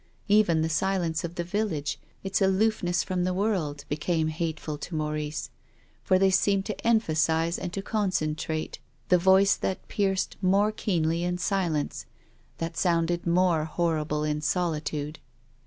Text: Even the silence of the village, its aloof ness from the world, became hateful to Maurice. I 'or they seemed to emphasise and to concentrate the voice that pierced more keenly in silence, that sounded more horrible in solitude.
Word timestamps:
Even 0.27 0.63
the 0.63 0.67
silence 0.67 1.23
of 1.23 1.35
the 1.35 1.43
village, 1.43 1.99
its 2.23 2.41
aloof 2.41 2.81
ness 2.81 3.03
from 3.03 3.23
the 3.23 3.35
world, 3.35 3.85
became 3.87 4.29
hateful 4.29 4.75
to 4.79 4.95
Maurice. 4.95 5.51
I 6.09 6.15
'or 6.15 6.17
they 6.17 6.31
seemed 6.31 6.65
to 6.65 6.87
emphasise 6.87 7.59
and 7.59 7.71
to 7.71 7.83
concentrate 7.83 8.79
the 9.09 9.19
voice 9.19 9.55
that 9.57 9.87
pierced 9.87 10.37
more 10.41 10.71
keenly 10.71 11.21
in 11.23 11.37
silence, 11.37 12.07
that 12.57 12.77
sounded 12.77 13.27
more 13.27 13.65
horrible 13.65 14.23
in 14.23 14.41
solitude. 14.41 15.19